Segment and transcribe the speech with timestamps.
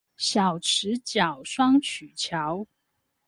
[0.17, 2.65] 小池角雙曲橋